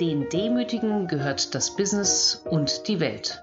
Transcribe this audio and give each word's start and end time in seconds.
Den 0.00 0.28
Demütigen 0.28 1.06
gehört 1.06 1.54
das 1.54 1.76
Business 1.76 2.42
und 2.50 2.88
die 2.88 2.98
Welt. 2.98 3.40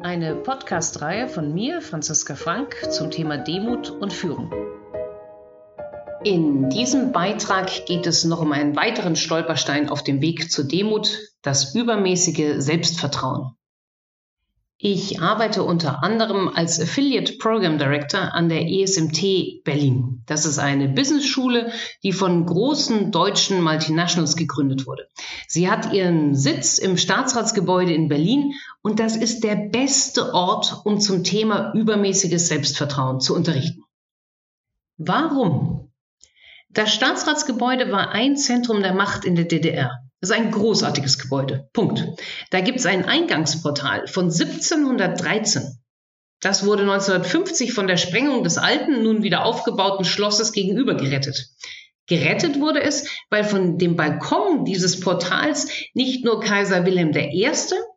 Eine 0.00 0.36
Podcast-Reihe 0.36 1.26
von 1.26 1.52
mir, 1.52 1.80
Franziska 1.80 2.36
Frank, 2.36 2.76
zum 2.92 3.10
Thema 3.10 3.36
Demut 3.36 3.90
und 3.90 4.12
Führung. 4.12 4.52
In 6.22 6.70
diesem 6.70 7.10
Beitrag 7.10 7.84
geht 7.84 8.06
es 8.06 8.22
noch 8.22 8.40
um 8.40 8.52
einen 8.52 8.76
weiteren 8.76 9.16
Stolperstein 9.16 9.88
auf 9.88 10.04
dem 10.04 10.20
Weg 10.20 10.52
zur 10.52 10.66
Demut, 10.66 11.18
das 11.42 11.74
übermäßige 11.74 12.54
Selbstvertrauen. 12.58 13.56
Ich 14.78 15.22
arbeite 15.22 15.62
unter 15.62 16.02
anderem 16.02 16.50
als 16.54 16.78
Affiliate 16.78 17.38
Program 17.38 17.78
Director 17.78 18.34
an 18.34 18.50
der 18.50 18.68
ESMT 18.68 19.64
Berlin. 19.64 20.22
Das 20.26 20.44
ist 20.44 20.58
eine 20.58 20.90
Business-Schule, 20.90 21.72
die 22.02 22.12
von 22.12 22.44
großen 22.44 23.10
deutschen 23.10 23.62
Multinationals 23.62 24.36
gegründet 24.36 24.86
wurde. 24.86 25.08
Sie 25.48 25.70
hat 25.70 25.94
ihren 25.94 26.34
Sitz 26.34 26.76
im 26.76 26.98
Staatsratsgebäude 26.98 27.94
in 27.94 28.08
Berlin 28.08 28.52
und 28.82 29.00
das 29.00 29.16
ist 29.16 29.44
der 29.44 29.56
beste 29.56 30.34
Ort, 30.34 30.82
um 30.84 31.00
zum 31.00 31.24
Thema 31.24 31.72
übermäßiges 31.72 32.48
Selbstvertrauen 32.48 33.20
zu 33.20 33.34
unterrichten. 33.34 33.82
Warum? 34.98 35.90
Das 36.68 36.92
Staatsratsgebäude 36.92 37.90
war 37.90 38.10
ein 38.10 38.36
Zentrum 38.36 38.82
der 38.82 38.92
Macht 38.92 39.24
in 39.24 39.36
der 39.36 39.46
DDR. 39.46 40.05
Das 40.20 40.30
ist 40.30 40.36
ein 40.36 40.50
großartiges 40.50 41.18
Gebäude. 41.18 41.68
Punkt. 41.72 42.04
Da 42.50 42.60
gibt 42.60 42.78
es 42.78 42.86
ein 42.86 43.04
Eingangsportal 43.04 44.06
von 44.06 44.24
1713. 44.24 45.78
Das 46.40 46.64
wurde 46.64 46.82
1950 46.82 47.72
von 47.72 47.86
der 47.86 47.96
Sprengung 47.96 48.44
des 48.44 48.58
alten, 48.58 49.02
nun 49.02 49.22
wieder 49.22 49.44
aufgebauten 49.44 50.04
Schlosses 50.04 50.52
gegenüber 50.52 50.94
gerettet. 50.94 51.48
Gerettet 52.06 52.60
wurde 52.60 52.82
es, 52.82 53.08
weil 53.30 53.44
von 53.44 53.78
dem 53.78 53.96
Balkon 53.96 54.64
dieses 54.64 55.00
Portals 55.00 55.68
nicht 55.92 56.24
nur 56.24 56.40
Kaiser 56.40 56.86
Wilhelm 56.86 57.12
I. 57.14 57.50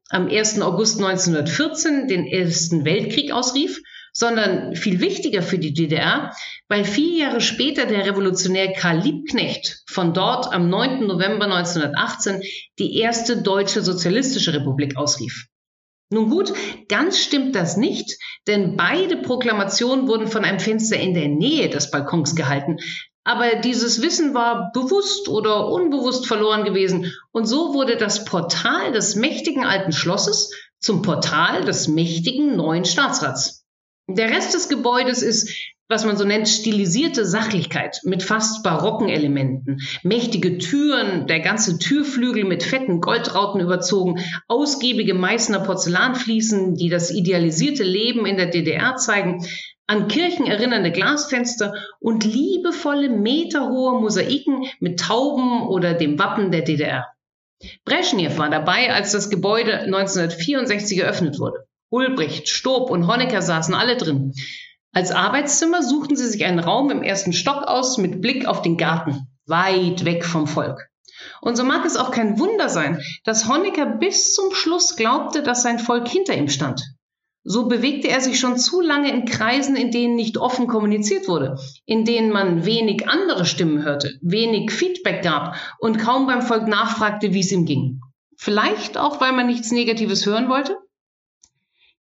am 0.09 0.27
1. 0.27 0.61
August 0.61 0.99
1914 0.99 2.07
den 2.07 2.25
Ersten 2.25 2.85
Weltkrieg 2.85 3.31
ausrief, 3.31 3.79
sondern 4.19 4.75
viel 4.75 4.99
wichtiger 4.99 5.41
für 5.41 5.57
die 5.57 5.73
DDR, 5.73 6.35
weil 6.67 6.83
vier 6.83 7.19
Jahre 7.19 7.39
später 7.39 7.85
der 7.85 8.05
Revolutionär 8.05 8.73
Karl 8.73 8.99
Liebknecht 8.99 9.83
von 9.87 10.13
dort 10.13 10.51
am 10.51 10.69
9. 10.69 11.07
November 11.07 11.45
1918 11.45 12.41
die 12.79 12.97
erste 12.97 13.41
deutsche 13.41 13.81
sozialistische 13.81 14.53
Republik 14.53 14.97
ausrief. 14.97 15.47
Nun 16.11 16.29
gut, 16.29 16.51
ganz 16.89 17.19
stimmt 17.19 17.55
das 17.55 17.77
nicht, 17.77 18.17
denn 18.45 18.75
beide 18.75 19.17
Proklamationen 19.17 20.07
wurden 20.09 20.27
von 20.27 20.43
einem 20.43 20.59
Fenster 20.59 20.97
in 20.97 21.13
der 21.13 21.29
Nähe 21.29 21.69
des 21.69 21.89
Balkons 21.89 22.35
gehalten. 22.35 22.77
Aber 23.23 23.55
dieses 23.55 24.01
Wissen 24.01 24.33
war 24.33 24.71
bewusst 24.73 25.29
oder 25.29 25.69
unbewusst 25.69 26.27
verloren 26.27 26.65
gewesen 26.65 27.13
und 27.31 27.45
so 27.45 27.73
wurde 27.73 27.95
das 27.95 28.25
Portal 28.25 28.91
des 28.91 29.15
mächtigen 29.15 29.63
alten 29.63 29.93
Schlosses 29.93 30.51
zum 30.79 31.03
Portal 31.03 31.63
des 31.63 31.87
mächtigen 31.87 32.57
neuen 32.57 32.83
Staatsrats. 32.83 33.58
Der 34.15 34.31
Rest 34.31 34.55
des 34.55 34.69
Gebäudes 34.69 35.21
ist, 35.21 35.49
was 35.87 36.03
man 36.03 36.17
so 36.17 36.23
nennt, 36.23 36.47
stilisierte 36.47 37.25
Sachlichkeit 37.25 38.01
mit 38.03 38.23
fast 38.23 38.63
barocken 38.63 39.07
Elementen. 39.07 39.77
Mächtige 40.03 40.57
Türen, 40.57 41.27
der 41.27 41.39
ganze 41.41 41.77
Türflügel 41.77 42.43
mit 42.43 42.63
fetten 42.63 43.01
Goldrauten 43.01 43.61
überzogen, 43.61 44.19
ausgiebige 44.47 45.13
Meißner 45.13 45.59
Porzellanfliesen, 45.59 46.75
die 46.75 46.89
das 46.89 47.11
idealisierte 47.11 47.83
Leben 47.83 48.25
in 48.25 48.37
der 48.37 48.47
DDR 48.47 48.95
zeigen, 48.95 49.45
an 49.85 50.07
Kirchen 50.07 50.47
erinnernde 50.47 50.91
Glasfenster 50.91 51.73
und 51.99 52.23
liebevolle 52.25 53.09
meterhohe 53.09 53.99
Mosaiken 53.99 54.65
mit 54.79 54.99
Tauben 54.99 55.67
oder 55.67 55.93
dem 55.93 56.17
Wappen 56.17 56.51
der 56.51 56.61
DDR. 56.61 57.05
Brezhnev 57.85 58.37
war 58.37 58.49
dabei, 58.49 58.91
als 58.91 59.11
das 59.11 59.29
Gebäude 59.29 59.79
1964 59.79 60.99
eröffnet 60.99 61.39
wurde. 61.39 61.68
Ulbricht, 61.89 62.49
Stob 62.49 62.89
und 62.89 63.07
Honecker 63.07 63.41
saßen 63.41 63.73
alle 63.73 63.97
drin. 63.97 64.33
Als 64.91 65.11
Arbeitszimmer 65.11 65.83
suchten 65.83 66.15
sie 66.15 66.27
sich 66.27 66.45
einen 66.45 66.59
Raum 66.59 66.91
im 66.91 67.03
ersten 67.03 67.33
Stock 67.33 67.63
aus 67.63 67.97
mit 67.97 68.21
Blick 68.21 68.45
auf 68.45 68.61
den 68.61 68.77
Garten, 68.77 69.27
weit 69.45 70.05
weg 70.05 70.25
vom 70.25 70.47
Volk. 70.47 70.89
Und 71.41 71.57
so 71.57 71.63
mag 71.63 71.85
es 71.85 71.97
auch 71.97 72.11
kein 72.11 72.39
Wunder 72.39 72.69
sein, 72.69 73.01
dass 73.23 73.47
Honecker 73.47 73.85
bis 73.85 74.33
zum 74.33 74.53
Schluss 74.53 74.95
glaubte, 74.95 75.43
dass 75.43 75.63
sein 75.63 75.79
Volk 75.79 76.07
hinter 76.07 76.35
ihm 76.35 76.47
stand. 76.47 76.83
So 77.43 77.67
bewegte 77.67 78.09
er 78.09 78.21
sich 78.21 78.39
schon 78.39 78.57
zu 78.57 78.81
lange 78.81 79.11
in 79.11 79.25
Kreisen, 79.25 79.75
in 79.75 79.91
denen 79.91 80.15
nicht 80.15 80.37
offen 80.37 80.67
kommuniziert 80.67 81.27
wurde, 81.27 81.57
in 81.85 82.05
denen 82.05 82.31
man 82.31 82.65
wenig 82.65 83.07
andere 83.07 83.45
Stimmen 83.45 83.83
hörte, 83.83 84.11
wenig 84.21 84.71
Feedback 84.71 85.23
gab 85.23 85.55
und 85.79 85.97
kaum 85.97 86.27
beim 86.27 86.41
Volk 86.41 86.67
nachfragte, 86.67 87.33
wie 87.33 87.39
es 87.39 87.51
ihm 87.51 87.65
ging. 87.65 88.01
Vielleicht 88.37 88.97
auch, 88.97 89.21
weil 89.21 89.31
man 89.31 89.47
nichts 89.47 89.71
Negatives 89.71 90.25
hören 90.25 90.49
wollte? 90.49 90.77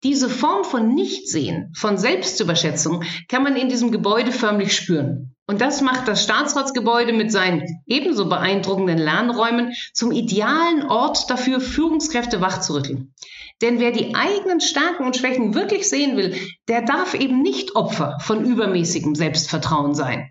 Diese 0.07 0.31
Form 0.31 0.63
von 0.63 0.95
Nichtsehen, 0.95 1.73
von 1.75 1.99
Selbstüberschätzung 1.99 3.03
kann 3.27 3.43
man 3.43 3.57
in 3.57 3.69
diesem 3.69 3.91
Gebäude 3.91 4.31
förmlich 4.31 4.73
spüren. 4.73 5.35
Und 5.49 5.61
das 5.61 5.81
macht 5.81 6.07
das 6.07 6.23
Staatsratsgebäude 6.23 7.13
mit 7.13 7.33
seinen 7.33 7.83
ebenso 7.87 8.29
beeindruckenden 8.29 8.99
Lernräumen 8.99 9.73
zum 9.95 10.13
idealen 10.13 10.85
Ort 10.89 11.29
dafür, 11.29 11.61
Führungskräfte 11.61 12.41
wachzurütteln. 12.41 13.15
Denn 13.61 13.81
wer 13.81 13.91
die 13.91 14.15
eigenen 14.15 14.61
Stärken 14.61 15.05
und 15.07 15.17
Schwächen 15.17 15.55
wirklich 15.55 15.89
sehen 15.89 16.17
will, 16.17 16.37
der 16.69 16.83
darf 16.83 17.15
eben 17.15 17.43
nicht 17.43 17.75
Opfer 17.75 18.17
von 18.21 18.45
übermäßigem 18.45 19.17
Selbstvertrauen 19.17 19.97
sein. 19.97 20.31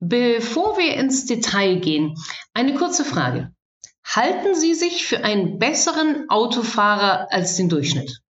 Bevor 0.00 0.78
wir 0.78 0.94
ins 0.94 1.26
Detail 1.26 1.80
gehen, 1.80 2.14
eine 2.54 2.72
kurze 2.72 3.04
Frage. 3.04 3.52
Halten 4.06 4.54
Sie 4.54 4.72
sich 4.72 5.04
für 5.04 5.22
einen 5.22 5.58
besseren 5.58 6.30
Autofahrer 6.30 7.26
als 7.30 7.56
den 7.56 7.68
Durchschnitt? 7.68 8.23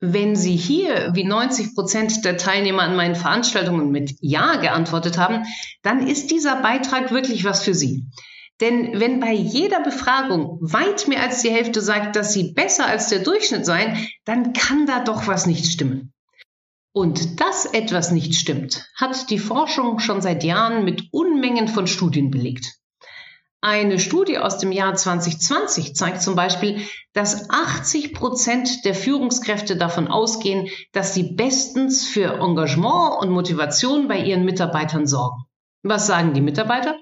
Wenn 0.00 0.36
Sie 0.36 0.56
hier, 0.56 1.10
wie 1.14 1.24
90 1.24 1.74
Prozent 1.74 2.24
der 2.24 2.36
Teilnehmer 2.36 2.82
an 2.82 2.96
meinen 2.96 3.14
Veranstaltungen 3.14 3.90
mit 3.90 4.14
Ja 4.20 4.56
geantwortet 4.56 5.16
haben, 5.16 5.46
dann 5.82 6.06
ist 6.06 6.30
dieser 6.30 6.60
Beitrag 6.60 7.12
wirklich 7.12 7.44
was 7.44 7.62
für 7.62 7.74
Sie. 7.74 8.04
Denn 8.60 8.98
wenn 9.00 9.20
bei 9.20 9.32
jeder 9.32 9.80
Befragung 9.82 10.58
weit 10.60 11.08
mehr 11.08 11.22
als 11.22 11.42
die 11.42 11.50
Hälfte 11.50 11.82
sagt, 11.82 12.16
dass 12.16 12.32
sie 12.32 12.52
besser 12.54 12.86
als 12.86 13.08
der 13.08 13.18
Durchschnitt 13.18 13.66
seien, 13.66 14.08
dann 14.24 14.54
kann 14.54 14.86
da 14.86 15.00
doch 15.04 15.26
was 15.26 15.46
nicht 15.46 15.66
stimmen. 15.66 16.12
Und 16.92 17.40
dass 17.40 17.66
etwas 17.66 18.10
nicht 18.10 18.34
stimmt, 18.34 18.86
hat 18.94 19.28
die 19.28 19.38
Forschung 19.38 19.98
schon 19.98 20.22
seit 20.22 20.42
Jahren 20.42 20.84
mit 20.84 21.08
Unmengen 21.12 21.68
von 21.68 21.86
Studien 21.86 22.30
belegt. 22.30 22.76
Eine 23.60 23.98
Studie 23.98 24.38
aus 24.38 24.58
dem 24.58 24.70
Jahr 24.70 24.94
2020 24.94 25.94
zeigt 25.94 26.22
zum 26.22 26.36
Beispiel, 26.36 26.80
dass 27.12 27.50
80 27.50 28.12
Prozent 28.12 28.84
der 28.84 28.94
Führungskräfte 28.94 29.76
davon 29.76 30.08
ausgehen, 30.08 30.68
dass 30.92 31.14
sie 31.14 31.34
bestens 31.34 32.06
für 32.06 32.38
Engagement 32.40 33.20
und 33.20 33.30
Motivation 33.30 34.08
bei 34.08 34.18
ihren 34.18 34.44
Mitarbeitern 34.44 35.06
sorgen. 35.06 35.44
Was 35.82 36.06
sagen 36.06 36.34
die 36.34 36.40
Mitarbeiter? 36.40 36.96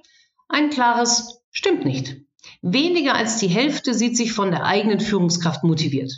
Ein 0.49 0.71
klares 0.71 1.45
Stimmt 1.57 1.85
nicht. 1.85 2.17
Weniger 2.63 3.15
als 3.15 3.39
die 3.39 3.47
Hälfte 3.47 3.95
sieht 3.95 4.17
sich 4.17 4.33
von 4.33 4.51
der 4.51 4.65
eigenen 4.65 4.99
Führungskraft 4.99 5.63
motiviert. 5.63 6.13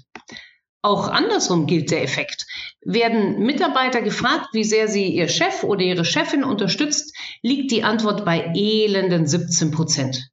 Auch 0.87 1.09
andersrum 1.09 1.67
gilt 1.67 1.91
der 1.91 2.05
Effekt. 2.05 2.47
Werden 2.81 3.41
Mitarbeiter 3.41 4.03
gefragt, 4.03 4.51
wie 4.53 4.63
sehr 4.63 4.87
sie 4.87 5.09
ihr 5.09 5.27
Chef 5.27 5.65
oder 5.65 5.83
ihre 5.83 6.05
Chefin 6.05 6.45
unterstützt, 6.45 7.13
liegt 7.43 7.73
die 7.73 7.83
Antwort 7.83 8.25
bei 8.25 8.53
elenden 8.55 9.27
17 9.27 9.73
Prozent 9.73 10.31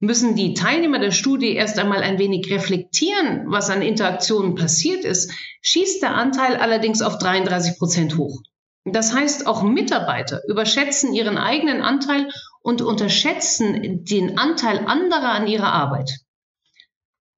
müssen 0.00 0.34
die 0.34 0.54
Teilnehmer 0.54 0.98
der 0.98 1.12
Studie 1.12 1.54
erst 1.54 1.78
einmal 1.78 2.02
ein 2.02 2.18
wenig 2.18 2.50
reflektieren, 2.50 3.44
was 3.46 3.70
an 3.70 3.82
Interaktionen 3.82 4.56
passiert 4.56 5.04
ist, 5.04 5.30
schießt 5.62 6.02
der 6.02 6.16
Anteil 6.16 6.56
allerdings 6.56 7.02
auf 7.02 7.18
33 7.18 7.78
Prozent 7.78 8.18
hoch. 8.18 8.42
Das 8.84 9.14
heißt, 9.14 9.46
auch 9.46 9.62
Mitarbeiter 9.62 10.40
überschätzen 10.48 11.14
ihren 11.14 11.38
eigenen 11.38 11.82
Anteil 11.82 12.28
und 12.62 12.82
unterschätzen 12.82 14.04
den 14.04 14.38
Anteil 14.38 14.80
anderer 14.86 15.30
an 15.30 15.46
ihrer 15.46 15.72
Arbeit. 15.72 16.18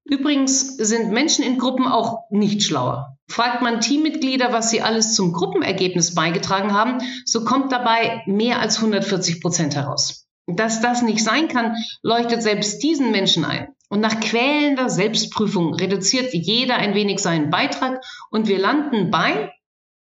Übrigens 0.05 0.77
sind 0.77 1.13
Menschen 1.13 1.45
in 1.45 1.59
Gruppen 1.59 1.87
auch 1.87 2.25
nicht 2.31 2.63
schlauer. 2.63 3.17
Fragt 3.27 3.63
man 3.63 3.81
Teammitglieder, 3.81 4.53
was 4.53 4.71
sie 4.71 4.83
alles 4.83 5.15
zum 5.15 5.33
Gruppenergebnis 5.33 6.15
beigetragen 6.15 6.75
haben, 6.75 6.99
so 7.25 7.45
kommt 7.45 7.73
dabei 7.73 8.23
mehr 8.27 8.61
als 8.61 8.77
140 8.77 9.41
Prozent 9.41 9.75
heraus. 9.75 10.29
Dass 10.47 10.83
das 10.83 11.01
nicht 11.01 11.25
sein 11.25 11.49
kann, 11.49 11.75
leuchtet 12.03 12.43
selbst 12.43 12.83
diesen 12.83 13.11
Menschen 13.13 13.47
ein. 13.47 13.69
Und 13.89 14.01
nach 14.01 14.21
quälender 14.21 14.91
Selbstprüfung 14.91 15.75
reduziert 15.75 16.35
jeder 16.35 16.77
ein 16.77 16.95
wenig 16.95 17.21
seinen 17.21 17.49
Beitrag 17.49 18.05
und 18.31 18.47
wir 18.47 18.59
landen 18.59 19.11
bei, 19.11 19.53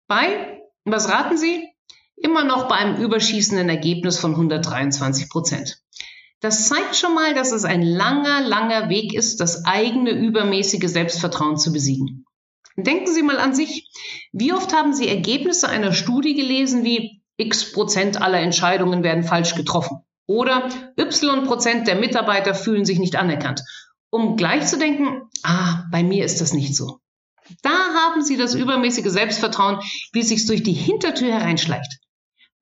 bei, 0.07 0.61
was 0.85 1.11
raten 1.11 1.37
Sie? 1.37 1.69
Immer 2.17 2.45
noch 2.45 2.69
bei 2.69 2.77
einem 2.77 3.03
überschießenden 3.03 3.69
Ergebnis 3.69 4.19
von 4.19 4.33
123 4.33 5.29
Prozent. 5.29 5.83
Das 6.41 6.69
zeigt 6.69 6.97
schon 6.97 7.15
mal, 7.15 7.35
dass 7.35 7.53
es 7.53 7.65
ein 7.65 7.83
langer, 7.83 8.41
langer 8.41 8.89
Weg 8.89 9.13
ist, 9.15 9.41
das 9.41 9.67
eigene 9.67 10.11
übermäßige 10.11 10.89
Selbstvertrauen 10.89 11.59
zu 11.59 11.73
besiegen. 11.73 12.25
Denken 12.77 13.13
Sie 13.13 13.23
mal 13.23 13.39
an 13.39 13.55
sich. 13.55 13.91
Wie 14.33 14.53
oft 14.53 14.73
haben 14.73 14.95
Sie 14.95 15.09
Ergebnisse 15.09 15.69
einer 15.69 15.93
Studie 15.93 16.35
gelesen 16.35 16.83
wie 16.83 17.23
x 17.37 17.73
Prozent 17.73 18.21
aller 18.21 18.41
Entscheidungen 18.41 19.03
werden 19.03 19.23
falsch 19.23 19.55
getroffen? 19.55 19.99
Oder 20.27 20.69
Y 20.99 21.45
Prozent 21.45 21.89
der 21.89 21.97
Mitarbeiter 21.97 22.55
fühlen 22.55 22.85
sich 22.85 22.99
nicht 22.99 23.17
anerkannt. 23.17 23.63
Um 24.11 24.37
gleich 24.37 24.67
zu 24.67 24.79
denken, 24.79 25.29
ah, 25.43 25.85
bei 25.91 26.03
mir 26.03 26.25
ist 26.25 26.41
das 26.41 26.53
nicht 26.53 26.75
so. 26.75 27.01
Da 27.63 27.71
haben 27.71 28.23
Sie 28.23 28.37
das 28.37 28.55
übermäßige 28.55 29.11
Selbstvertrauen, 29.11 29.81
wie 30.13 30.21
es 30.21 30.29
sich 30.29 30.47
durch 30.47 30.63
die 30.63 30.73
Hintertür 30.73 31.33
hereinschleicht. 31.33 31.99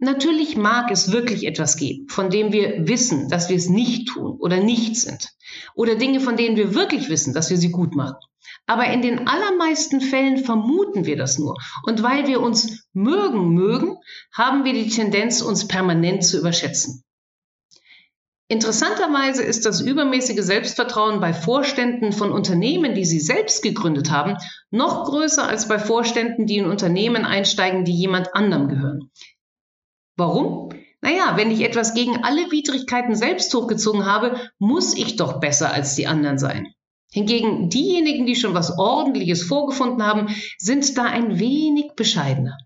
Natürlich 0.00 0.56
mag 0.56 0.92
es 0.92 1.10
wirklich 1.10 1.44
etwas 1.44 1.76
geben, 1.76 2.08
von 2.08 2.30
dem 2.30 2.52
wir 2.52 2.86
wissen, 2.86 3.28
dass 3.28 3.48
wir 3.48 3.56
es 3.56 3.68
nicht 3.68 4.08
tun 4.08 4.36
oder 4.38 4.58
nicht 4.58 4.94
sind. 4.96 5.30
Oder 5.74 5.96
Dinge, 5.96 6.20
von 6.20 6.36
denen 6.36 6.56
wir 6.56 6.74
wirklich 6.74 7.08
wissen, 7.08 7.34
dass 7.34 7.50
wir 7.50 7.56
sie 7.56 7.70
gut 7.70 7.96
machen. 7.96 8.16
Aber 8.66 8.86
in 8.86 9.02
den 9.02 9.26
allermeisten 9.26 10.00
Fällen 10.00 10.44
vermuten 10.44 11.04
wir 11.04 11.16
das 11.16 11.38
nur. 11.38 11.56
Und 11.84 12.02
weil 12.02 12.28
wir 12.28 12.40
uns 12.40 12.86
mögen 12.92 13.54
mögen, 13.54 13.96
haben 14.32 14.64
wir 14.64 14.72
die 14.72 14.88
Tendenz, 14.88 15.42
uns 15.42 15.66
permanent 15.66 16.24
zu 16.24 16.38
überschätzen. 16.38 17.02
Interessanterweise 18.50 19.42
ist 19.42 19.66
das 19.66 19.80
übermäßige 19.80 20.42
Selbstvertrauen 20.42 21.20
bei 21.20 21.34
Vorständen 21.34 22.12
von 22.12 22.30
Unternehmen, 22.30 22.94
die 22.94 23.04
sie 23.04 23.20
selbst 23.20 23.62
gegründet 23.62 24.10
haben, 24.10 24.36
noch 24.70 25.04
größer 25.04 25.46
als 25.46 25.68
bei 25.68 25.78
Vorständen, 25.78 26.46
die 26.46 26.56
in 26.56 26.66
Unternehmen 26.66 27.24
einsteigen, 27.24 27.84
die 27.84 27.92
jemand 27.92 28.34
anderem 28.34 28.68
gehören. 28.68 29.10
Warum? 30.18 30.70
Naja, 31.00 31.36
wenn 31.36 31.52
ich 31.52 31.60
etwas 31.60 31.94
gegen 31.94 32.24
alle 32.24 32.50
Widrigkeiten 32.50 33.14
selbst 33.14 33.54
hochgezogen 33.54 34.04
habe, 34.04 34.50
muss 34.58 34.96
ich 34.96 35.14
doch 35.14 35.38
besser 35.38 35.72
als 35.72 35.94
die 35.94 36.08
anderen 36.08 36.38
sein. 36.38 36.66
Hingegen 37.12 37.70
diejenigen, 37.70 38.26
die 38.26 38.34
schon 38.34 38.52
was 38.52 38.78
Ordentliches 38.78 39.44
vorgefunden 39.44 40.02
haben, 40.02 40.28
sind 40.58 40.98
da 40.98 41.04
ein 41.04 41.38
wenig 41.38 41.92
bescheidener. 41.94 42.58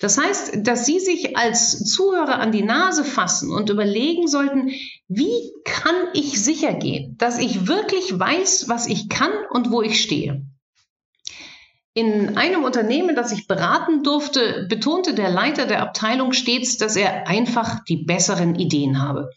Das 0.00 0.16
heißt, 0.18 0.66
dass 0.66 0.86
Sie 0.86 0.98
sich 0.98 1.36
als 1.36 1.84
Zuhörer 1.84 2.38
an 2.38 2.52
die 2.52 2.62
Nase 2.62 3.04
fassen 3.04 3.52
und 3.52 3.68
überlegen 3.68 4.26
sollten, 4.26 4.70
wie 5.08 5.52
kann 5.64 5.94
ich 6.14 6.42
sicher 6.42 6.72
gehen, 6.72 7.16
dass 7.18 7.38
ich 7.38 7.68
wirklich 7.68 8.18
weiß, 8.18 8.68
was 8.68 8.86
ich 8.86 9.10
kann 9.10 9.32
und 9.50 9.70
wo 9.70 9.82
ich 9.82 10.00
stehe. 10.00 10.46
In 11.94 12.38
einem 12.38 12.64
Unternehmen, 12.64 13.14
das 13.14 13.32
ich 13.32 13.46
beraten 13.46 14.02
durfte, 14.02 14.66
betonte 14.68 15.14
der 15.14 15.30
Leiter 15.30 15.66
der 15.66 15.82
Abteilung 15.82 16.32
stets, 16.32 16.78
dass 16.78 16.96
er 16.96 17.28
einfach 17.28 17.84
die 17.84 18.04
besseren 18.04 18.54
Ideen 18.54 19.02
habe. 19.02 19.28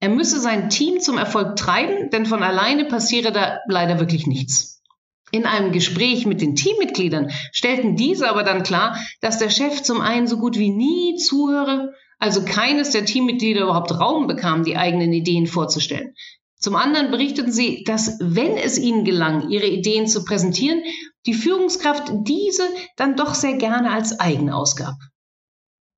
Er 0.00 0.08
müsse 0.08 0.40
sein 0.40 0.70
Team 0.70 1.00
zum 1.00 1.18
Erfolg 1.18 1.54
treiben, 1.56 2.10
denn 2.10 2.26
von 2.26 2.42
alleine 2.42 2.86
passiere 2.86 3.30
da 3.30 3.60
leider 3.68 4.00
wirklich 4.00 4.26
nichts. 4.26 4.82
In 5.30 5.46
einem 5.46 5.72
Gespräch 5.72 6.26
mit 6.26 6.40
den 6.40 6.56
Teammitgliedern 6.56 7.30
stellten 7.52 7.96
diese 7.96 8.28
aber 8.28 8.42
dann 8.42 8.64
klar, 8.64 8.98
dass 9.20 9.38
der 9.38 9.50
Chef 9.50 9.82
zum 9.82 10.00
einen 10.00 10.26
so 10.26 10.38
gut 10.38 10.58
wie 10.58 10.70
nie 10.70 11.16
zuhöre, 11.16 11.94
also 12.18 12.44
keines 12.44 12.90
der 12.90 13.04
Teammitglieder 13.04 13.62
überhaupt 13.62 13.98
Raum 13.98 14.26
bekam, 14.26 14.64
die 14.64 14.76
eigenen 14.76 15.12
Ideen 15.12 15.46
vorzustellen. 15.46 16.14
Zum 16.58 16.76
anderen 16.76 17.10
berichteten 17.10 17.52
sie, 17.52 17.84
dass 17.84 18.18
wenn 18.20 18.56
es 18.56 18.78
ihnen 18.78 19.04
gelang, 19.04 19.50
ihre 19.50 19.66
Ideen 19.66 20.06
zu 20.06 20.24
präsentieren, 20.24 20.82
die 21.26 21.34
Führungskraft 21.34 22.10
diese 22.26 22.64
dann 22.96 23.16
doch 23.16 23.34
sehr 23.34 23.54
gerne 23.54 23.90
als 23.90 24.20
eigen 24.20 24.50
ausgab. 24.50 24.96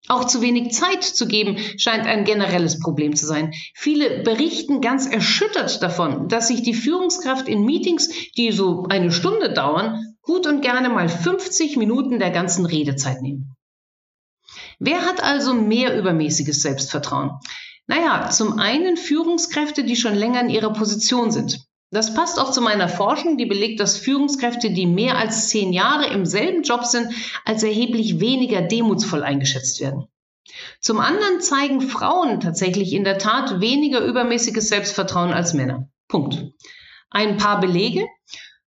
Auch 0.09 0.25
zu 0.25 0.41
wenig 0.41 0.73
Zeit 0.73 1.03
zu 1.03 1.27
geben 1.27 1.59
scheint 1.79 2.07
ein 2.07 2.25
generelles 2.25 2.79
Problem 2.79 3.17
zu 3.17 3.27
sein. 3.27 3.53
Viele 3.75 4.23
berichten 4.23 4.81
ganz 4.81 5.07
erschüttert 5.07 5.83
davon, 5.83 6.29
dass 6.29 6.49
sich 6.49 6.63
die 6.63 6.75
Führungskraft 6.75 7.49
in 7.49 7.65
Meetings, 7.65 8.11
die 8.37 8.53
so 8.53 8.85
eine 8.89 9.11
Stunde 9.11 9.53
dauern, 9.53 10.17
gut 10.23 10.47
und 10.47 10.63
gerne 10.63 10.91
mal 10.91 11.09
50 11.09 11.77
Minuten 11.77 12.21
der 12.21 12.31
ganzen 12.31 12.67
Redezeit 12.67 13.21
nehmen. 13.21 13.57
Wer 14.79 15.05
hat 15.07 15.23
also 15.23 15.55
mehr 15.55 15.99
übermäßiges 15.99 16.63
Selbstvertrauen? 16.63 17.33
Naja, 17.89 18.31
zum 18.31 18.59
einen 18.59 18.97
Führungskräfte, 18.97 19.85
die 19.85 19.97
schon 19.97 20.15
länger 20.15 20.41
in 20.41 20.51
ihrer 20.51 20.73
Position 20.73 21.31
sind. 21.31 21.66
Das 21.97 22.13
passt 22.13 22.39
auch 22.39 22.51
zu 22.51 22.61
meiner 22.61 22.91
Forschung, 22.91 23.39
die 23.39 23.47
belegt, 23.47 23.81
dass 23.81 23.97
Führungskräfte, 23.97 24.69
die 24.69 24.85
mehr 24.85 25.17
als 25.17 25.49
zehn 25.49 25.73
Jahre 25.73 26.13
im 26.13 26.27
selben 26.27 26.63
Job 26.63 26.85
sind, 26.85 27.11
als 27.47 27.63
erheblich 27.63 28.21
weniger 28.21 28.61
demutsvoll 28.61 29.23
eingeschätzt 29.23 29.81
werden. 29.81 30.07
Zum 30.83 31.01
anderen 31.01 31.41
zeigen 31.41 31.81
Frauen 31.81 32.41
tatsächlich 32.41 32.93
in 32.93 33.05
der 33.05 33.17
Tat 33.17 33.63
weniger 33.63 34.05
übermäßiges 34.05 34.69
Selbstvertrauen 34.69 35.33
als 35.33 35.55
Männer. 35.55 35.89
Punkt. 36.07 36.53
Ein 37.09 37.39
paar 37.39 37.61
Belege. 37.63 38.05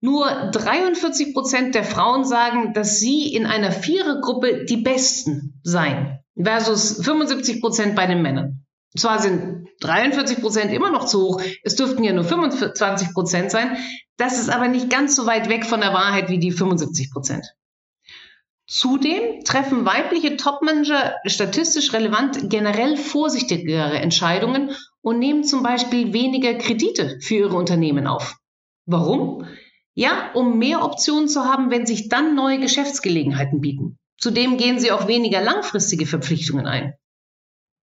Nur 0.03 0.27
43 0.27 1.33
Prozent 1.33 1.75
der 1.75 1.85
Frauen 1.85 2.27
sagen, 2.27 2.75
dass 2.75 3.01
sie 3.01 3.35
in 3.35 3.47
einer 3.47 3.73
Vierergruppe 3.73 4.67
die 4.67 4.83
Besten 4.83 5.61
seien, 5.63 6.19
versus 6.39 7.03
75 7.03 7.63
Prozent 7.63 7.97
bei 7.97 8.07
den 8.07 8.21
Männern. 8.21 8.64
Zwar 8.97 9.19
sind 9.19 9.69
43 9.81 10.41
Prozent 10.41 10.73
immer 10.73 10.91
noch 10.91 11.07
zu 11.07 11.21
hoch, 11.23 11.43
es 11.65 11.75
dürften 11.75 12.05
ja 12.05 12.13
nur 12.13 12.25
25 12.25 13.13
Prozent 13.13 13.51
sein, 13.51 13.77
das 14.17 14.39
ist 14.39 14.51
aber 14.51 14.69
nicht 14.69 14.89
ganz 14.89 15.17
so 15.17 15.27
weit 15.27 15.49
weg 15.49 15.67
von 15.67 15.81
der 15.81 15.93
Wahrheit 15.93 16.29
wie 16.31 16.39
die 16.39 16.53
75 16.53 17.11
Prozent. 17.11 17.45
Zudem 18.67 19.45
treffen 19.45 19.85
weibliche 19.85 20.37
Topmanager 20.37 21.17
statistisch 21.27 21.93
relevant 21.93 22.49
generell 22.49 22.97
vorsichtigere 22.97 23.99
Entscheidungen 23.99 24.71
und 25.03 25.19
nehmen 25.19 25.45
zum 25.45 25.63
Beispiel 25.63 26.13
weniger 26.13 26.55
Kredite 26.55 27.19
für 27.21 27.35
ihre 27.35 27.57
Unternehmen 27.57 28.07
auf. 28.07 28.37
Warum? 28.87 29.47
Ja, 29.95 30.33
um 30.33 30.59
mehr 30.59 30.83
Optionen 30.83 31.29
zu 31.29 31.45
haben, 31.45 31.71
wenn 31.71 31.85
sich 31.85 32.09
dann 32.09 32.35
neue 32.35 32.59
Geschäftsgelegenheiten 32.59 33.61
bieten. 33.61 33.99
Zudem 34.19 34.57
gehen 34.57 34.79
sie 34.79 34.93
auch 34.93 35.09
weniger 35.09 35.43
langfristige 35.43 36.07
Verpflichtungen 36.07 36.67
ein. 36.67 36.95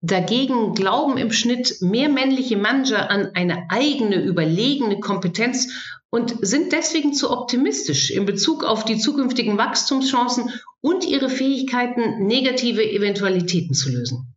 Dagegen 0.03 0.73
glauben 0.73 1.17
im 1.17 1.31
Schnitt 1.31 1.77
mehr 1.81 2.09
männliche 2.09 2.57
Manager 2.57 3.11
an 3.11 3.31
eine 3.35 3.67
eigene, 3.69 4.19
überlegene 4.23 4.99
Kompetenz 4.99 5.95
und 6.09 6.35
sind 6.41 6.73
deswegen 6.73 7.13
zu 7.13 7.29
optimistisch 7.29 8.09
in 8.09 8.25
Bezug 8.25 8.63
auf 8.63 8.83
die 8.83 8.97
zukünftigen 8.97 9.59
Wachstumschancen 9.59 10.51
und 10.81 11.05
ihre 11.05 11.29
Fähigkeiten, 11.29 12.25
negative 12.25 12.83
Eventualitäten 12.83 13.75
zu 13.75 13.91
lösen. 13.91 14.33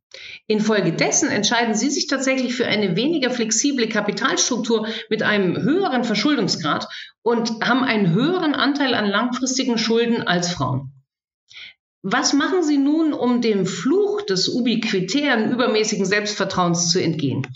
Infolgedessen 0.46 1.30
entscheiden 1.30 1.74
sie 1.74 1.90
sich 1.90 2.06
tatsächlich 2.06 2.54
für 2.54 2.66
eine 2.66 2.94
weniger 2.94 3.30
flexible 3.30 3.88
Kapitalstruktur 3.88 4.86
mit 5.08 5.22
einem 5.22 5.56
höheren 5.62 6.04
Verschuldungsgrad 6.04 6.86
und 7.22 7.50
haben 7.62 7.82
einen 7.82 8.12
höheren 8.12 8.54
Anteil 8.54 8.94
an 8.94 9.06
langfristigen 9.06 9.78
Schulden 9.78 10.22
als 10.22 10.50
Frauen. 10.50 10.92
Was 12.02 12.34
machen 12.34 12.62
Sie 12.62 12.76
nun, 12.76 13.14
um 13.14 13.40
dem 13.40 13.64
Fluch 13.64 14.13
des 14.30 14.48
ubiquitären, 14.48 15.50
übermäßigen 15.52 16.06
Selbstvertrauens 16.06 16.90
zu 16.90 17.02
entgehen? 17.02 17.46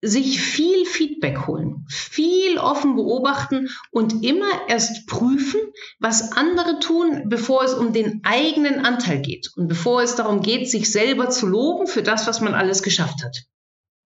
Sich 0.00 0.40
viel 0.40 0.84
Feedback 0.84 1.46
holen, 1.46 1.86
viel 1.88 2.58
offen 2.58 2.94
beobachten 2.94 3.70
und 3.90 4.22
immer 4.22 4.68
erst 4.68 5.06
prüfen, 5.06 5.60
was 5.98 6.32
andere 6.32 6.78
tun, 6.78 7.24
bevor 7.26 7.64
es 7.64 7.72
um 7.72 7.94
den 7.94 8.20
eigenen 8.22 8.84
Anteil 8.84 9.22
geht 9.22 9.50
und 9.56 9.66
bevor 9.66 10.02
es 10.02 10.14
darum 10.14 10.42
geht, 10.42 10.70
sich 10.70 10.92
selber 10.92 11.30
zu 11.30 11.46
loben 11.46 11.86
für 11.86 12.02
das, 12.02 12.26
was 12.26 12.42
man 12.42 12.52
alles 12.52 12.82
geschafft 12.82 13.24
hat. 13.24 13.44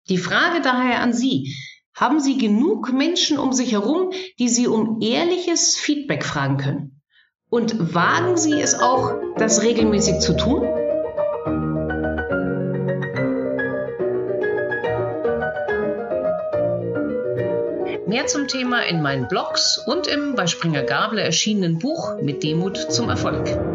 Die 0.09 0.17
Frage 0.17 0.61
daher 0.61 1.01
an 1.01 1.13
Sie, 1.13 1.55
haben 1.95 2.19
Sie 2.19 2.37
genug 2.37 2.91
Menschen 2.91 3.37
um 3.37 3.53
sich 3.53 3.71
herum, 3.71 4.11
die 4.39 4.49
Sie 4.49 4.67
um 4.67 4.99
ehrliches 5.01 5.77
Feedback 5.77 6.25
fragen 6.25 6.57
können? 6.57 7.01
Und 7.49 7.93
wagen 7.93 8.35
Sie 8.35 8.59
es 8.59 8.73
auch, 8.73 9.13
das 9.37 9.61
regelmäßig 9.61 10.19
zu 10.19 10.35
tun? 10.35 10.82
Mehr 18.13 18.27
zum 18.27 18.48
Thema 18.48 18.82
in 18.86 19.01
meinen 19.01 19.27
Blogs 19.27 19.79
und 19.79 20.05
im 20.05 20.36
bei 20.36 20.46
Springer 20.46 20.84
Gabler 20.84 21.24
erschienenen 21.24 21.79
Buch 21.79 22.22
Mit 22.22 22.43
Demut 22.43 22.77
zum 22.77 23.10
Erfolg. 23.10 23.72